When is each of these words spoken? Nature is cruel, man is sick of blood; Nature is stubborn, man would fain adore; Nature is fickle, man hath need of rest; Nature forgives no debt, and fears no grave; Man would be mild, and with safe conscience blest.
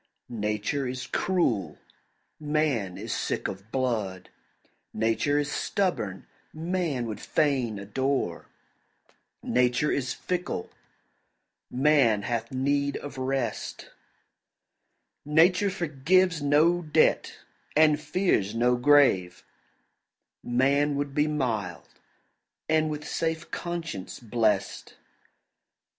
Nature 0.29 0.87
is 0.87 1.05
cruel, 1.05 1.77
man 2.39 2.97
is 2.97 3.13
sick 3.13 3.47
of 3.47 3.71
blood; 3.71 4.29
Nature 4.95 5.37
is 5.37 5.51
stubborn, 5.51 6.25
man 6.51 7.05
would 7.05 7.19
fain 7.21 7.77
adore; 7.77 8.47
Nature 9.43 9.91
is 9.91 10.11
fickle, 10.11 10.71
man 11.69 12.23
hath 12.23 12.51
need 12.51 12.97
of 12.97 13.19
rest; 13.19 13.91
Nature 15.23 15.69
forgives 15.69 16.41
no 16.41 16.81
debt, 16.81 17.35
and 17.75 18.01
fears 18.01 18.55
no 18.55 18.75
grave; 18.77 19.43
Man 20.43 20.95
would 20.95 21.13
be 21.13 21.27
mild, 21.27 21.87
and 22.67 22.89
with 22.89 23.07
safe 23.07 23.51
conscience 23.51 24.19
blest. 24.19 24.95